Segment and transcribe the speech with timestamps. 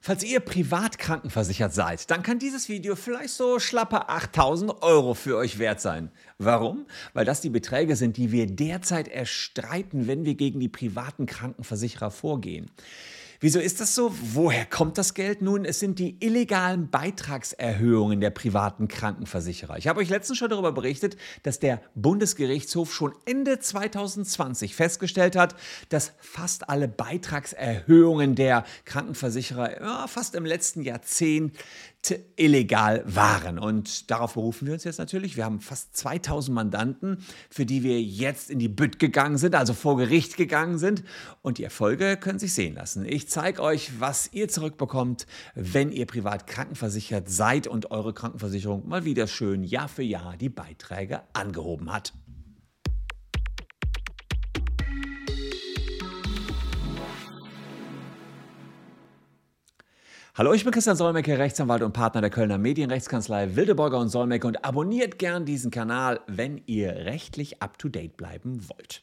[0.00, 5.36] Falls ihr privat krankenversichert seid, dann kann dieses Video vielleicht so schlappe 8000 Euro für
[5.36, 6.10] euch wert sein.
[6.38, 6.86] Warum?
[7.12, 12.10] Weil das die Beträge sind, die wir derzeit erstreiten, wenn wir gegen die privaten Krankenversicherer
[12.10, 12.70] vorgehen.
[13.40, 14.14] Wieso ist das so?
[14.32, 15.42] Woher kommt das Geld?
[15.42, 19.76] Nun, es sind die illegalen Beitragserhöhungen der privaten Krankenversicherer.
[19.76, 25.54] Ich habe euch letztens schon darüber berichtet, dass der Bundesgerichtshof schon Ende 2020 festgestellt hat,
[25.90, 31.56] dass fast alle Beitragserhöhungen der Krankenversicherer ja, fast im letzten Jahrzehnt
[32.36, 33.58] illegal waren.
[33.58, 35.36] Und darauf berufen wir uns jetzt natürlich.
[35.36, 37.18] Wir haben fast 2000 Mandanten,
[37.50, 41.02] für die wir jetzt in die Bütt gegangen sind, also vor Gericht gegangen sind.
[41.42, 43.04] Und die Erfolge können sich sehen lassen.
[43.04, 49.04] Ich zeige euch, was ihr zurückbekommt, wenn ihr privat krankenversichert seid und eure Krankenversicherung mal
[49.04, 52.12] wieder schön Jahr für Jahr die Beiträge angehoben hat.
[60.38, 64.66] Hallo, ich bin Christian Solmecke, Rechtsanwalt und Partner der Kölner Medienrechtskanzlei Wildeborger und Solmecke und
[64.66, 69.00] abonniert gern diesen Kanal, wenn ihr rechtlich up-to-date bleiben wollt.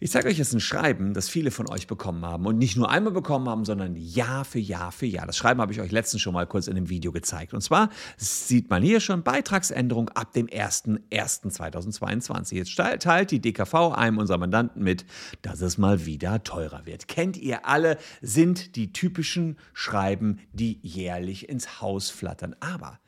[0.00, 2.88] Ich zeige euch jetzt ein Schreiben, das viele von euch bekommen haben und nicht nur
[2.88, 5.26] einmal bekommen haben, sondern Jahr für Jahr für Jahr.
[5.26, 7.52] Das Schreiben habe ich euch letztens schon mal kurz in dem Video gezeigt.
[7.52, 12.54] Und zwar sieht man hier schon Beitragsänderung ab dem 01.01.2022.
[12.54, 15.04] Jetzt teilt die DKV einem unserer Mandanten mit,
[15.42, 17.08] dass es mal wieder teurer wird.
[17.08, 22.54] Kennt ihr alle, sind die typischen Schreiben, die jährlich ins Haus flattern.
[22.60, 23.00] Aber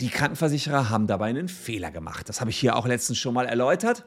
[0.00, 2.30] die Krankenversicherer haben dabei einen Fehler gemacht.
[2.30, 4.06] Das habe ich hier auch letztens schon mal erläutert.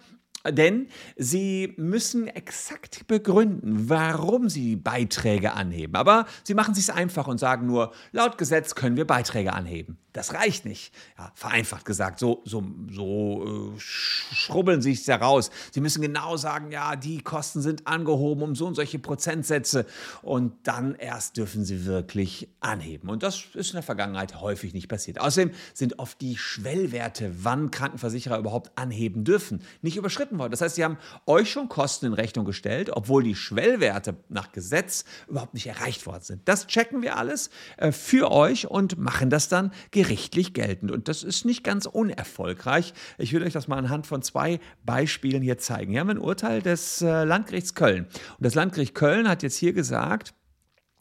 [0.51, 5.95] Denn sie müssen exakt begründen, warum sie Beiträge anheben.
[5.95, 9.97] Aber sie machen es sich einfach und sagen nur, laut Gesetz können wir Beiträge anheben.
[10.15, 10.93] Das reicht nicht.
[11.17, 15.51] Ja, vereinfacht gesagt, so, so, so äh, schrubbeln sie es heraus.
[15.71, 19.85] Sie müssen genau sagen, ja, die Kosten sind angehoben um so und solche Prozentsätze
[20.21, 23.09] und dann erst dürfen sie wirklich anheben.
[23.09, 25.19] Und das ist in der Vergangenheit häufig nicht passiert.
[25.19, 30.51] Außerdem sind oft die Schwellwerte, wann Krankenversicherer überhaupt anheben dürfen, nicht überschritten worden.
[30.51, 35.05] Das heißt, sie haben euch schon Kosten in Rechnung gestellt, obwohl die Schwellwerte nach Gesetz
[35.27, 36.41] überhaupt nicht erreicht worden sind.
[36.45, 40.91] Das checken wir alles äh, für euch und machen das dann gerichtlich geltend.
[40.91, 42.93] Und das ist nicht ganz unerfolgreich.
[43.17, 45.91] Ich will euch das mal anhand von zwei Beispielen hier zeigen.
[45.91, 48.05] Hier haben wir ein Urteil des äh, Landgerichts Köln.
[48.05, 50.33] Und das Landgericht Köln hat jetzt hier gesagt,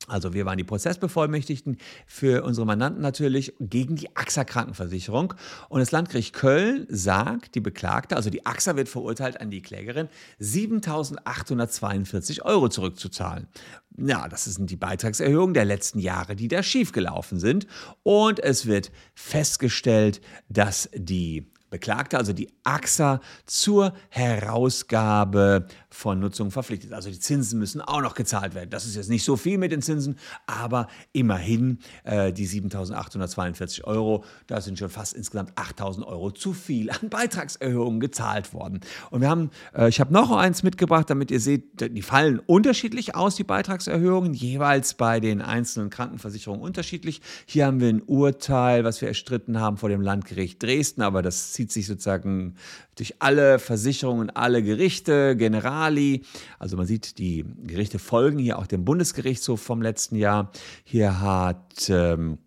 [0.06, 5.32] also wir waren die Prozessbevollmächtigten für unsere Mandanten natürlich gegen die AXA Krankenversicherung.
[5.70, 10.10] Und das Landgericht Köln sagt, die Beklagte, also die AXA wird verurteilt an die Klägerin,
[10.40, 13.48] 7.842 Euro zurückzuzahlen.
[13.96, 17.66] Ja, das sind die Beitragserhöhungen der letzten Jahre, die da schiefgelaufen sind.
[18.02, 26.92] Und es wird festgestellt, dass die Beklagte, also die AXA, zur Herausgabe von Nutzung verpflichtet.
[26.92, 28.70] Also die Zinsen müssen auch noch gezahlt werden.
[28.70, 34.24] Das ist jetzt nicht so viel mit den Zinsen, aber immerhin äh, die 7.842 Euro,
[34.46, 38.80] da sind schon fast insgesamt 8.000 Euro zu viel an Beitragserhöhungen gezahlt worden.
[39.10, 43.16] Und wir haben, äh, ich habe noch eins mitgebracht, damit ihr seht, die fallen unterschiedlich
[43.16, 47.20] aus, die Beitragserhöhungen, jeweils bei den einzelnen Krankenversicherungen unterschiedlich.
[47.46, 51.52] Hier haben wir ein Urteil, was wir erstritten haben vor dem Landgericht Dresden, aber das
[51.52, 52.54] zieht sich sozusagen
[52.96, 56.22] durch alle Versicherungen, alle Gerichte, Generali.
[56.58, 60.50] Also man sieht, die Gerichte folgen hier auch dem Bundesgerichtshof vom letzten Jahr.
[60.84, 62.38] Hier hat ähm,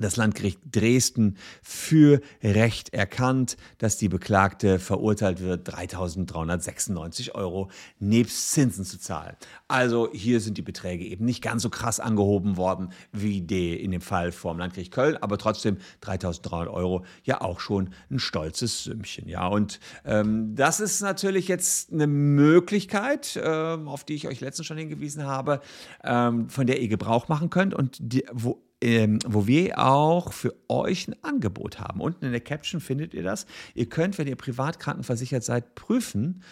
[0.00, 8.84] das Landgericht Dresden für Recht erkannt, dass die Beklagte verurteilt wird, 3.396 Euro nebst Zinsen
[8.84, 9.36] zu zahlen.
[9.68, 13.90] Also hier sind die Beträge eben nicht ganz so krass angehoben worden wie die in
[13.90, 19.28] dem Fall vom Landgericht Köln, aber trotzdem 3.300 Euro ja auch schon ein stolzes Sümmchen.
[19.28, 24.66] Ja, und ähm, das ist natürlich jetzt eine Möglichkeit, ähm, auf die ich euch letztens
[24.66, 25.60] schon hingewiesen habe,
[26.04, 30.54] ähm, von der ihr Gebrauch machen könnt und die, wo ähm, wo wir auch für
[30.68, 32.00] euch ein Angebot haben.
[32.00, 33.46] Unten in der Caption findet ihr das.
[33.74, 36.42] Ihr könnt, wenn ihr privat krankenversichert seid, prüfen,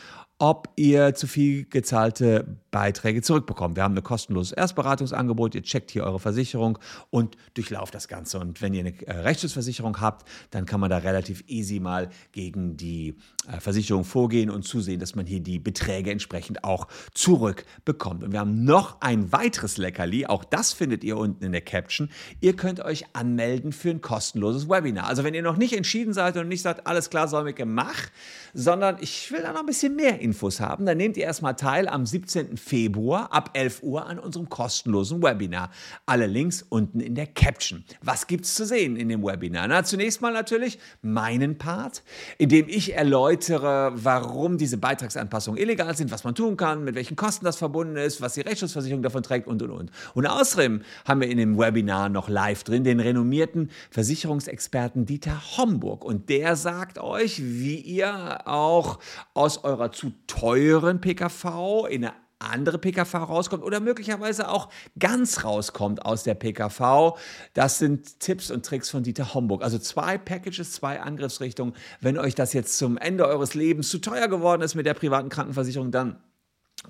[0.41, 3.77] ob ihr zu viel gezahlte Beiträge zurückbekommt.
[3.77, 5.55] Wir haben ein kostenloses Erstberatungsangebot.
[5.55, 6.79] Ihr checkt hier eure Versicherung
[7.11, 8.39] und durchlauft das Ganze.
[8.39, 12.79] Und wenn ihr eine äh, Rechtsschutzversicherung habt, dann kann man da relativ easy mal gegen
[12.79, 13.17] die
[13.49, 18.25] äh, Versicherung vorgehen und zusehen, dass man hier die Beträge entsprechend auch zurückbekommt.
[18.25, 20.25] Und wir haben noch ein weiteres Leckerli.
[20.25, 22.09] Auch das findet ihr unten in der Caption.
[22.41, 25.07] Ihr könnt euch anmelden für ein kostenloses Webinar.
[25.07, 28.09] Also wenn ihr noch nicht entschieden seid und nicht sagt, alles klar, Solmecke, mach,
[28.55, 31.57] sondern ich will da noch ein bisschen mehr in Infos haben, dann nehmt ihr erstmal
[31.57, 32.57] teil am 17.
[32.57, 35.71] Februar ab 11 Uhr an unserem kostenlosen Webinar.
[36.07, 37.85] Alle Links unten in der Caption.
[38.01, 39.67] Was gibt es zu sehen in dem Webinar?
[39.67, 42.05] Na, zunächst mal natürlich meinen Part,
[42.39, 47.17] in dem ich erläutere, warum diese Beitragsanpassungen illegal sind, was man tun kann, mit welchen
[47.17, 49.91] Kosten das verbunden ist, was die Rechtsschutzversicherung davon trägt und und und.
[50.15, 56.05] Und außerdem haben wir in dem Webinar noch live drin den renommierten Versicherungsexperten Dieter Homburg.
[56.05, 59.01] Und der sagt euch, wie ihr auch
[59.35, 66.05] aus eurer zu teuren PKV in eine andere PKV rauskommt oder möglicherweise auch ganz rauskommt
[66.05, 67.19] aus der PKV.
[67.55, 69.63] Das sind Tipps und Tricks von Dieter Homburg.
[69.63, 71.75] Also zwei Packages, zwei Angriffsrichtungen.
[72.01, 75.29] Wenn euch das jetzt zum Ende eures Lebens zu teuer geworden ist mit der privaten
[75.29, 76.19] Krankenversicherung, dann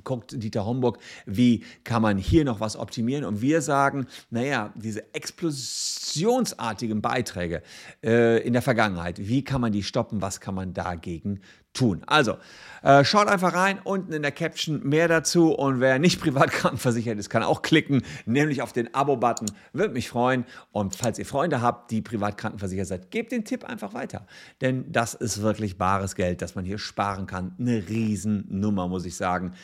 [0.05, 3.25] guckt Dieter Homburg, wie kann man hier noch was optimieren?
[3.25, 7.63] Und wir sagen, naja, diese explosionsartigen Beiträge
[8.03, 10.23] äh, in der Vergangenheit, wie kann man die stoppen?
[10.23, 11.41] Was kann man dagegen
[11.73, 12.03] tun?
[12.07, 12.37] Also,
[12.83, 15.53] äh, schaut einfach rein, unten in der Caption mehr dazu.
[15.53, 19.51] Und wer nicht privat krankenversichert ist, kann auch klicken, nämlich auf den Abo-Button.
[19.73, 20.45] Würde mich freuen.
[20.73, 24.27] Und falls ihr Freunde habt, die privat krankenversichert seid, gebt den Tipp einfach weiter.
[24.61, 27.55] Denn das ist wirklich bares Geld, das man hier sparen kann.
[27.59, 29.55] Eine Riesennummer, muss ich sagen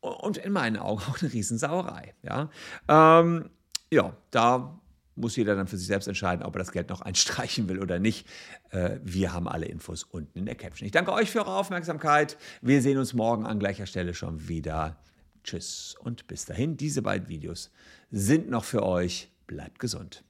[0.00, 2.14] und in meinen Augen auch eine Riesensauerei.
[2.22, 2.50] Ja,
[2.88, 3.50] ähm,
[3.90, 4.78] ja da
[5.18, 7.98] muss jeder dann für sich selbst entscheiden, ob er das Geld noch einstreichen will oder
[7.98, 8.26] nicht.
[8.70, 10.86] Äh, wir haben alle Infos unten in der Caption.
[10.86, 12.36] Ich danke euch für eure Aufmerksamkeit.
[12.62, 14.96] Wir sehen uns morgen an gleicher Stelle schon wieder.
[15.44, 16.76] Tschüss und bis dahin.
[16.76, 17.70] Diese beiden Videos
[18.10, 19.30] sind noch für euch.
[19.46, 20.24] Bleibt gesund.